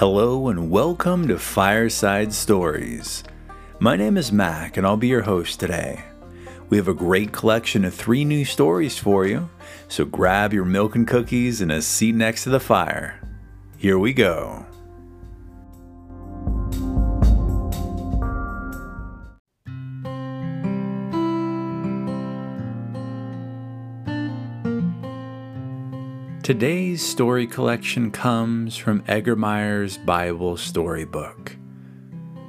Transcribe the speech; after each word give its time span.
Hello 0.00 0.48
and 0.48 0.70
welcome 0.70 1.28
to 1.28 1.38
Fireside 1.38 2.32
Stories. 2.32 3.22
My 3.80 3.96
name 3.96 4.16
is 4.16 4.32
Mac 4.32 4.78
and 4.78 4.86
I'll 4.86 4.96
be 4.96 5.08
your 5.08 5.20
host 5.20 5.60
today. 5.60 6.02
We 6.70 6.78
have 6.78 6.88
a 6.88 6.94
great 6.94 7.32
collection 7.32 7.84
of 7.84 7.92
three 7.92 8.24
new 8.24 8.46
stories 8.46 8.96
for 8.96 9.26
you, 9.26 9.50
so 9.88 10.06
grab 10.06 10.54
your 10.54 10.64
milk 10.64 10.94
and 10.94 11.06
cookies 11.06 11.60
and 11.60 11.70
a 11.70 11.82
seat 11.82 12.14
next 12.14 12.44
to 12.44 12.48
the 12.48 12.58
fire. 12.58 13.20
Here 13.76 13.98
we 13.98 14.14
go. 14.14 14.64
Today's 26.50 27.00
story 27.00 27.46
collection 27.46 28.10
comes 28.10 28.76
from 28.76 29.04
Egermeier's 29.06 29.98
Bible 29.98 30.56
Storybook 30.56 31.54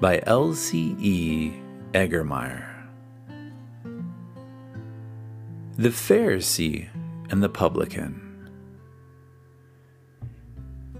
by 0.00 0.22
Elsie 0.24 0.96
E. 0.98 1.52
Eggermeyer. 1.92 2.66
The 5.76 5.90
Pharisee 5.90 6.88
and 7.28 7.42
the 7.42 7.50
Publican. 7.50 8.48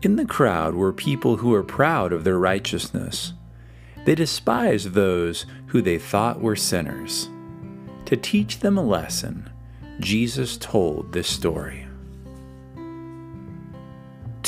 In 0.02 0.16
the 0.16 0.26
crowd 0.26 0.74
were 0.74 0.92
people 0.92 1.38
who 1.38 1.48
were 1.48 1.62
proud 1.62 2.12
of 2.12 2.24
their 2.24 2.38
righteousness. 2.38 3.32
They 4.04 4.14
despised 4.14 4.90
those 4.90 5.46
who 5.68 5.80
they 5.80 5.96
thought 5.96 6.42
were 6.42 6.54
sinners. 6.54 7.30
To 8.04 8.16
teach 8.18 8.59
them 8.59 8.76
a 8.76 8.84
lesson, 8.84 9.48
Jesus 10.01 10.59
told 10.59 11.12
this 11.12 11.28
story. 11.28 11.87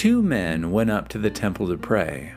Two 0.02 0.20
men 0.20 0.72
went 0.72 0.90
up 0.90 1.06
to 1.10 1.18
the 1.18 1.30
temple 1.30 1.68
to 1.68 1.76
pray. 1.76 2.32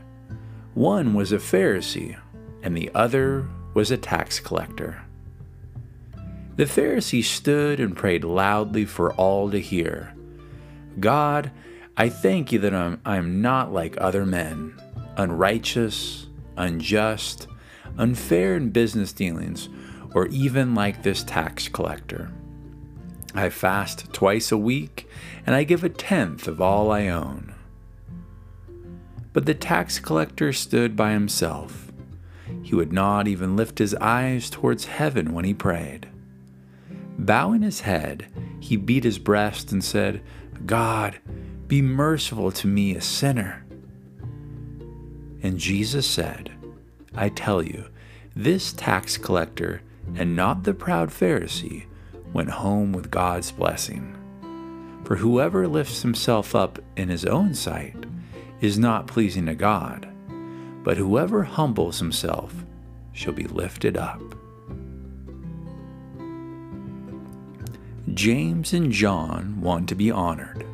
One 0.75 1.15
was 1.15 1.31
a 1.31 1.37
Pharisee, 1.37 2.15
and 2.61 2.77
the 2.77 2.91
other 2.93 3.47
was 3.73 3.89
a 3.89 3.97
tax 3.97 4.39
collector. 4.39 5.01
The 6.57 6.65
Pharisee 6.65 7.23
stood 7.23 7.79
and 7.79 7.97
prayed 7.97 8.23
loudly 8.23 8.85
for 8.85 9.15
all 9.15 9.49
to 9.49 9.59
hear 9.59 10.13
God, 10.99 11.49
I 11.97 12.09
thank 12.09 12.51
you 12.51 12.59
that 12.59 12.75
I'm, 12.75 13.01
I'm 13.03 13.41
not 13.41 13.73
like 13.73 13.97
other 13.97 14.27
men, 14.27 14.79
unrighteous, 15.17 16.27
unjust, 16.57 17.47
unfair 17.97 18.57
in 18.57 18.69
business 18.69 19.11
dealings, 19.11 19.69
or 20.13 20.27
even 20.27 20.75
like 20.75 21.01
this 21.01 21.23
tax 21.23 21.67
collector. 21.67 22.31
I 23.35 23.49
fast 23.49 24.13
twice 24.13 24.51
a 24.51 24.57
week, 24.57 25.09
and 25.45 25.55
I 25.55 25.63
give 25.63 25.83
a 25.83 25.89
tenth 25.89 26.47
of 26.47 26.61
all 26.61 26.89
I 26.89 27.07
own. 27.07 27.53
But 29.33 29.45
the 29.45 29.53
tax 29.53 29.99
collector 29.99 30.53
stood 30.53 30.95
by 30.95 31.11
himself. 31.11 31.91
He 32.63 32.73
would 32.73 32.93
not 32.93 33.27
even 33.27 33.57
lift 33.57 33.79
his 33.79 33.93
eyes 33.95 34.49
towards 34.49 34.85
heaven 34.85 35.33
when 35.33 35.43
he 35.43 35.53
prayed. 35.53 36.07
Bowing 37.17 37.61
his 37.61 37.81
head, 37.81 38.27
he 38.59 38.77
beat 38.77 39.03
his 39.03 39.19
breast 39.19 39.71
and 39.71 39.83
said, 39.83 40.21
God, 40.65 41.19
be 41.67 41.81
merciful 41.81 42.51
to 42.53 42.67
me, 42.67 42.95
a 42.95 43.01
sinner. 43.01 43.65
And 45.43 45.57
Jesus 45.57 46.07
said, 46.07 46.51
I 47.13 47.29
tell 47.29 47.61
you, 47.61 47.85
this 48.35 48.73
tax 48.73 49.17
collector 49.17 49.81
and 50.15 50.35
not 50.35 50.63
the 50.63 50.73
proud 50.73 51.09
Pharisee 51.09 51.85
went 52.35 52.49
home 52.49 52.91
with 52.91 53.09
God's 53.09 53.49
blessing. 53.49 54.13
For 55.05 55.15
whoever 55.15 55.69
lifts 55.69 56.01
himself 56.01 56.53
up 56.53 56.79
in 56.97 57.07
his 57.07 57.23
own 57.23 57.53
sight 57.53 57.95
is 58.59 58.77
not 58.77 59.07
pleasing 59.07 59.45
to 59.45 59.55
God, 59.55 60.05
but 60.83 60.97
whoever 60.97 61.43
humbles 61.43 61.97
himself 61.99 62.53
shall 63.13 63.31
be 63.31 63.45
lifted 63.45 63.95
up. 63.95 64.21
James 68.13 68.73
and 68.73 68.91
John 68.91 69.61
want 69.61 69.87
to 69.87 69.95
be 69.95 70.11
honored. 70.11 70.65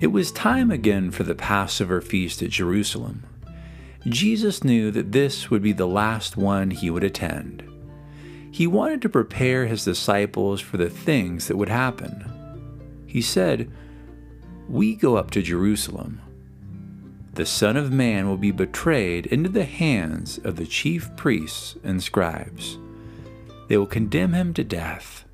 It 0.00 0.08
was 0.08 0.32
time 0.32 0.70
again 0.70 1.10
for 1.10 1.22
the 1.22 1.34
Passover 1.34 2.02
feast 2.02 2.42
at 2.42 2.50
Jerusalem. 2.50 3.24
Jesus 4.06 4.64
knew 4.64 4.90
that 4.90 5.12
this 5.12 5.50
would 5.50 5.62
be 5.62 5.72
the 5.72 5.86
last 5.86 6.36
one 6.36 6.70
he 6.70 6.90
would 6.90 7.04
attend. 7.04 7.69
He 8.50 8.66
wanted 8.66 9.02
to 9.02 9.08
prepare 9.08 9.66
his 9.66 9.84
disciples 9.84 10.60
for 10.60 10.76
the 10.76 10.90
things 10.90 11.48
that 11.48 11.56
would 11.56 11.68
happen. 11.68 12.24
He 13.06 13.22
said, 13.22 13.70
we 14.68 14.94
go 14.94 15.16
up 15.16 15.32
to 15.32 15.42
Jerusalem. 15.42 16.20
The 17.34 17.46
Son 17.46 17.76
of 17.76 17.90
Man 17.90 18.28
will 18.28 18.36
be 18.36 18.52
betrayed 18.52 19.26
into 19.26 19.48
the 19.48 19.64
hands 19.64 20.38
of 20.38 20.56
the 20.56 20.66
chief 20.66 21.14
priests 21.16 21.76
and 21.82 22.02
scribes. 22.02 22.78
They 23.68 23.76
will 23.76 23.86
condemn 23.86 24.32
him 24.32 24.54
to 24.54 24.64
death. 24.64 25.24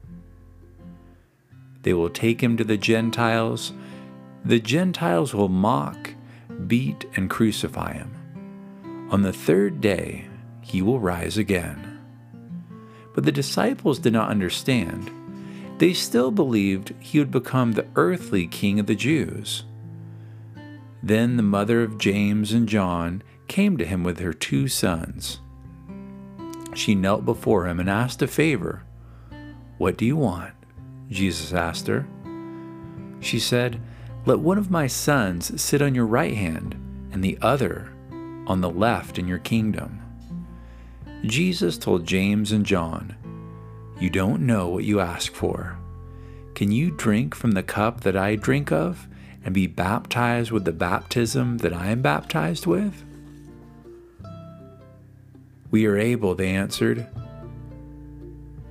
They 1.82 1.94
will 1.94 2.10
take 2.10 2.43
him 2.43 2.56
to 2.56 2.65
the 2.65 2.76
Gentiles. 2.76 3.72
The 4.44 4.59
Gentiles 4.59 5.34
will 5.34 5.49
mock, 5.49 6.15
beat, 6.66 7.05
and 7.15 7.28
crucify 7.31 7.93
him. 7.93 9.09
On 9.10 9.22
the 9.22 9.32
third 9.32 9.81
day, 9.81 10.26
he 10.62 10.82
will 10.82 10.99
rise 10.99 11.38
again. 11.38 11.86
But 13.16 13.25
the 13.25 13.32
disciples 13.32 13.99
did 13.99 14.12
not 14.12 14.31
understand 14.31 15.10
they 15.78 15.93
still 15.93 16.31
believed 16.31 16.94
he 17.00 17.19
would 17.19 17.31
become 17.31 17.72
the 17.72 17.87
earthly 17.97 18.47
king 18.47 18.81
of 18.81 18.87
the 18.87 18.94
Jews. 18.94 19.65
Then 21.03 21.37
the 21.37 21.43
mother 21.43 21.82
of 21.82 21.99
James 21.99 22.53
and 22.53 22.69
John 22.69 23.22
came 23.47 23.76
to 23.76 23.84
him 23.84 24.03
with 24.03 24.19
her 24.21 24.32
two 24.32 24.69
sons. 24.69 25.41
She 26.75 26.94
knelt 26.94 27.25
before 27.25 27.66
him 27.66 27.78
and 27.78 27.91
asked 27.91 28.22
a 28.22 28.26
favor. 28.26 28.84
What 29.78 29.99
do 29.99 30.06
you 30.06 30.16
want? 30.16 30.55
Jesus 31.10 31.53
asked 31.53 31.87
her. 31.87 32.06
She 33.21 33.38
said, 33.38 33.81
Let 34.25 34.41
one 34.41 34.59
of 34.59 34.71
my 34.71 34.87
sons 34.87 35.60
sit 35.60 35.82
on 35.82 35.94
your 35.94 36.06
right 36.06 36.34
hand 36.34 36.75
and 37.12 37.22
the 37.22 37.38
other 37.43 37.93
on 38.47 38.60
the 38.60 38.71
left 38.71 39.19
in 39.19 39.28
your 39.28 39.38
kingdom. 39.38 40.06
Jesus 41.26 41.78
told 41.78 42.06
James 42.06 42.53
and 42.53 42.64
John, 42.64 43.16
you 43.98 44.10
don't 44.10 44.47
know 44.47 44.69
what 44.69 44.84
you 44.84 45.00
ask 45.00 45.32
for. 45.32 45.78
Can 46.54 46.70
you 46.70 46.91
drink 46.91 47.34
from 47.34 47.53
the 47.53 47.62
cup 47.62 48.03
that 48.03 48.16
I 48.16 48.37
drink 48.37 48.70
of 48.70 49.09
and 49.44 49.54
be 49.54 49.66
baptized 49.66 50.50
with 50.50 50.64
the 50.64 50.72
baptism 50.72 51.59
that 51.59 51.72
I 51.72 51.88
am 51.88 52.03
baptized 52.03 52.66
with? 52.66 53.03
We 55.70 55.87
are 55.87 55.97
able, 55.97 56.34
they 56.34 56.50
answered. 56.50 57.06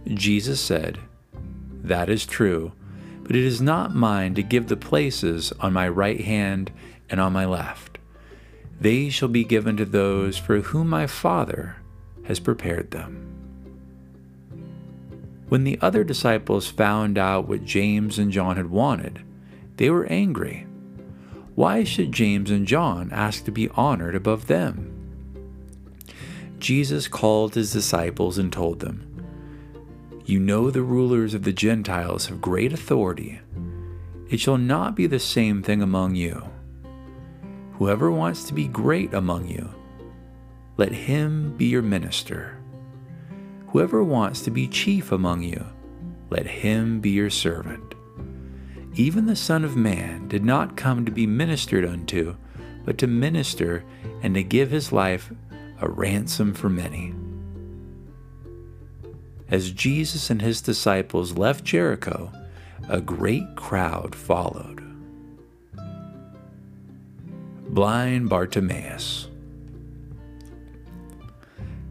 Jesus 0.08 0.62
said, 0.62 1.00
That 1.84 2.10
is 2.10 2.26
true, 2.26 2.72
but 3.24 3.36
it 3.36 3.44
is 3.44 3.62
not 3.62 3.96
mine 3.96 4.36
to 4.36 4.44
give 4.44 4.68
the 4.68 4.78
places 4.78 5.52
on 5.60 5.74
my 5.74 5.90
right 5.90 6.22
hand 6.22 6.72
and 7.10 7.20
on 7.20 7.34
my 7.34 7.46
left. 7.46 7.98
They 8.80 9.10
shall 9.10 9.30
be 9.30 9.44
given 9.44 9.78
to 9.78 9.86
those 9.86 10.38
for 10.38 10.60
whom 10.60 10.90
my 10.90 11.08
Father 11.08 11.78
has 12.26 12.40
prepared 12.40 12.92
them. 12.92 13.26
When 15.48 15.64
the 15.64 15.78
other 15.82 16.04
disciples 16.04 16.68
found 16.68 17.18
out 17.18 17.48
what 17.48 17.66
James 17.66 18.18
and 18.18 18.32
John 18.32 18.58
had 18.58 18.70
wanted, 18.70 19.24
they 19.78 19.90
were 19.90 20.06
angry. 20.08 20.66
Why 21.54 21.84
should 21.84 22.12
James 22.12 22.50
and 22.50 22.68
John 22.68 23.10
ask 23.12 23.46
to 23.46 23.52
be 23.52 23.70
honored 23.70 24.16
above 24.16 24.48
them? 24.48 24.92
Jesus 26.60 27.08
called 27.08 27.54
his 27.54 27.72
disciples 27.72 28.38
and 28.38 28.52
told 28.52 28.80
them, 28.80 29.06
You 30.26 30.40
know 30.40 30.72
the 30.72 30.82
rulers 30.82 31.34
of 31.34 31.44
the 31.44 31.54
Gentiles 31.54 32.26
have 32.26 32.42
great 32.42 32.74
authority. 32.74 33.40
It 34.30 34.40
shall 34.40 34.58
not 34.58 34.96
be 34.96 35.06
the 35.06 35.20
same 35.20 35.62
thing 35.62 35.82
among 35.82 36.16
you. 36.16 36.44
Whoever 37.74 38.10
wants 38.10 38.46
to 38.46 38.54
be 38.54 38.68
great 38.68 39.14
among 39.14 39.48
you, 39.48 39.70
let 40.78 40.92
him 40.92 41.56
be 41.58 41.66
your 41.66 41.82
minister. 41.82 42.58
Whoever 43.68 44.04
wants 44.04 44.42
to 44.42 44.52
be 44.52 44.68
chief 44.68 45.12
among 45.12 45.44
you, 45.44 45.66
let 46.30 46.48
him 46.48 47.00
be 47.00 47.12
your 47.12 47.30
servant. 47.30 47.94
Even 48.96 49.26
the 49.26 49.36
Son 49.36 49.64
of 49.64 49.76
Man 49.76 50.28
did 50.28 50.46
not 50.46 50.78
come 50.78 51.06
to 51.06 51.12
be 51.12 51.28
ministered 51.28 51.86
unto, 51.86 52.36
but 52.86 52.98
to 53.00 53.08
minister 53.08 53.84
and 54.22 54.34
to 54.36 54.44
give 54.44 54.72
his 54.72 54.92
life 54.92 55.32
a 55.82 55.90
ransom 55.90 56.54
for 56.54 56.70
many. 56.70 57.14
As 59.50 59.72
Jesus 59.72 60.30
and 60.30 60.42
his 60.42 60.62
disciples 60.62 61.38
left 61.38 61.64
Jericho, 61.64 62.32
a 62.90 63.02
great 63.02 63.56
crowd 63.56 64.16
followed. 64.16 64.82
Blind 67.70 68.30
Bartimaeus. 68.30 69.28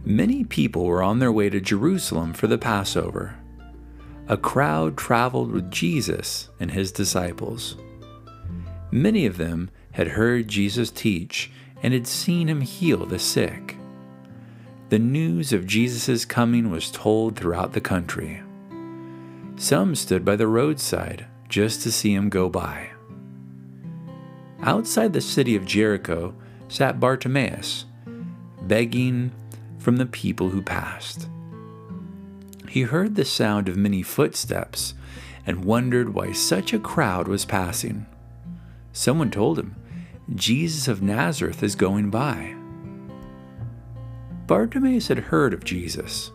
Many 0.06 0.44
people 0.44 0.84
were 0.84 1.02
on 1.02 1.18
their 1.18 1.32
way 1.32 1.48
to 1.48 1.60
Jerusalem 1.60 2.34
for 2.34 2.46
the 2.46 2.58
Passover. 2.58 3.36
A 4.28 4.36
crowd 4.36 4.98
traveled 4.98 5.50
with 5.50 5.70
Jesus 5.70 6.50
and 6.60 6.70
his 6.70 6.92
disciples. 6.92 7.76
Many 8.90 9.24
of 9.24 9.38
them 9.38 9.70
had 9.92 10.08
heard 10.08 10.48
Jesus 10.48 10.90
teach 10.90 11.50
and 11.82 11.94
had 11.94 12.06
seen 12.06 12.48
him 12.48 12.60
heal 12.60 13.06
the 13.06 13.18
sick. 13.18 13.76
The 14.90 14.98
news 14.98 15.54
of 15.54 15.66
Jesus' 15.66 16.26
coming 16.26 16.70
was 16.70 16.90
told 16.90 17.36
throughout 17.36 17.72
the 17.72 17.80
country. 17.80 18.42
Some 19.56 19.94
stood 19.94 20.22
by 20.22 20.36
the 20.36 20.46
roadside 20.46 21.26
just 21.48 21.82
to 21.82 21.90
see 21.92 22.12
him 22.12 22.28
go 22.28 22.50
by. 22.50 22.90
Outside 24.60 25.14
the 25.14 25.20
city 25.22 25.56
of 25.56 25.64
Jericho 25.64 26.34
sat 26.68 27.00
Bartimaeus, 27.00 27.86
begging 28.62 29.32
from 29.84 29.98
the 29.98 30.06
people 30.06 30.48
who 30.48 30.62
passed. 30.62 31.28
He 32.70 32.82
heard 32.82 33.16
the 33.16 33.24
sound 33.26 33.68
of 33.68 33.76
many 33.76 34.02
footsteps 34.02 34.94
and 35.44 35.62
wondered 35.62 36.14
why 36.14 36.32
such 36.32 36.72
a 36.72 36.78
crowd 36.78 37.28
was 37.28 37.44
passing. 37.44 38.06
Someone 38.94 39.30
told 39.30 39.58
him, 39.58 39.76
Jesus 40.34 40.88
of 40.88 41.02
Nazareth 41.02 41.62
is 41.62 41.76
going 41.76 42.08
by. 42.08 42.56
Bartimaeus 44.46 45.08
had 45.08 45.18
heard 45.18 45.52
of 45.52 45.64
Jesus. 45.64 46.30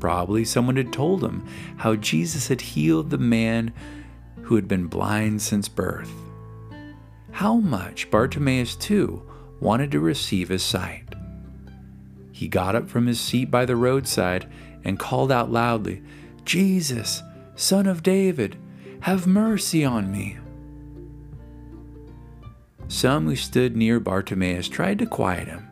Probably 0.00 0.42
someone 0.42 0.76
had 0.76 0.94
told 0.94 1.22
him 1.22 1.46
how 1.76 1.94
Jesus 1.96 2.48
had 2.48 2.62
healed 2.62 3.10
the 3.10 3.18
man 3.18 3.74
who 4.44 4.54
had 4.56 4.66
been 4.66 4.86
blind 4.86 5.42
since 5.42 5.68
birth. 5.68 6.10
How 7.32 7.56
much 7.56 8.10
Bartimaeus, 8.10 8.76
too, 8.76 9.30
wanted 9.60 9.90
to 9.90 10.00
receive 10.00 10.48
his 10.48 10.62
sight. 10.62 11.01
He 12.42 12.48
got 12.48 12.74
up 12.74 12.88
from 12.88 13.06
his 13.06 13.20
seat 13.20 13.52
by 13.52 13.64
the 13.66 13.76
roadside 13.76 14.48
and 14.82 14.98
called 14.98 15.30
out 15.30 15.52
loudly, 15.52 16.02
Jesus, 16.44 17.22
Son 17.54 17.86
of 17.86 18.02
David, 18.02 18.56
have 19.02 19.28
mercy 19.28 19.84
on 19.84 20.10
me. 20.10 20.38
Some 22.88 23.26
who 23.26 23.36
stood 23.36 23.76
near 23.76 24.00
Bartimaeus 24.00 24.68
tried 24.68 24.98
to 24.98 25.06
quiet 25.06 25.46
him. 25.46 25.68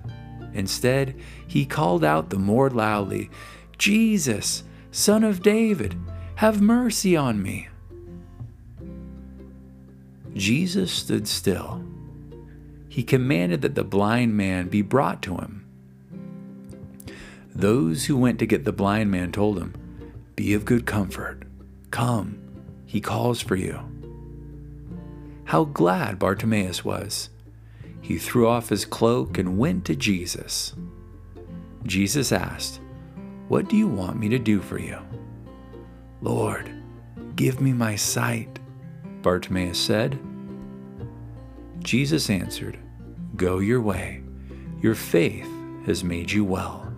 Instead, 0.54 1.16
he 1.44 1.66
called 1.66 2.04
out 2.04 2.30
the 2.30 2.38
more 2.38 2.70
loudly, 2.70 3.30
Jesus, 3.76 4.62
Son 4.92 5.24
of 5.24 5.42
David, 5.42 5.98
have 6.36 6.62
mercy 6.62 7.16
on 7.16 7.42
me. 7.42 7.68
Jesus 10.34 10.92
stood 10.92 11.26
still. 11.26 11.84
He 12.88 13.02
commanded 13.02 13.60
that 13.62 13.74
the 13.74 13.82
blind 13.82 14.36
man 14.36 14.68
be 14.68 14.82
brought 14.82 15.20
to 15.22 15.34
him. 15.34 15.66
Those 17.54 18.06
who 18.06 18.16
went 18.16 18.38
to 18.38 18.46
get 18.46 18.64
the 18.64 18.72
blind 18.72 19.10
man 19.10 19.32
told 19.32 19.58
him, 19.58 19.74
Be 20.36 20.54
of 20.54 20.64
good 20.64 20.86
comfort. 20.86 21.42
Come, 21.90 22.38
he 22.86 23.00
calls 23.00 23.40
for 23.40 23.56
you. 23.56 23.80
How 25.44 25.64
glad 25.64 26.18
Bartimaeus 26.18 26.84
was. 26.84 27.28
He 28.00 28.18
threw 28.18 28.48
off 28.48 28.68
his 28.68 28.84
cloak 28.84 29.36
and 29.36 29.58
went 29.58 29.84
to 29.86 29.96
Jesus. 29.96 30.74
Jesus 31.84 32.32
asked, 32.32 32.80
What 33.48 33.68
do 33.68 33.76
you 33.76 33.88
want 33.88 34.18
me 34.18 34.28
to 34.28 34.38
do 34.38 34.60
for 34.60 34.78
you? 34.78 34.98
Lord, 36.22 36.70
give 37.36 37.60
me 37.60 37.72
my 37.72 37.96
sight, 37.96 38.58
Bartimaeus 39.22 39.78
said. 39.78 40.18
Jesus 41.80 42.30
answered, 42.30 42.78
Go 43.36 43.58
your 43.58 43.80
way. 43.80 44.22
Your 44.80 44.94
faith 44.94 45.50
has 45.86 46.04
made 46.04 46.30
you 46.30 46.44
well. 46.44 46.89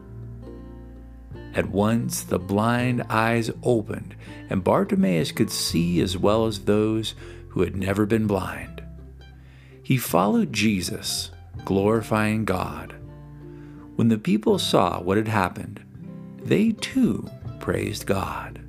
At 1.54 1.70
once 1.70 2.22
the 2.22 2.38
blind 2.38 3.02
eyes 3.10 3.50
opened, 3.62 4.14
and 4.48 4.64
Bartimaeus 4.64 5.32
could 5.32 5.50
see 5.50 6.00
as 6.00 6.16
well 6.16 6.46
as 6.46 6.60
those 6.60 7.14
who 7.48 7.60
had 7.60 7.76
never 7.76 8.06
been 8.06 8.26
blind. 8.26 8.82
He 9.82 9.98
followed 9.98 10.52
Jesus, 10.52 11.30
glorifying 11.64 12.44
God. 12.44 12.94
When 13.96 14.08
the 14.08 14.18
people 14.18 14.58
saw 14.58 15.02
what 15.02 15.18
had 15.18 15.28
happened, 15.28 15.84
they 16.42 16.72
too 16.72 17.28
praised 17.60 18.06
God. 18.06 18.61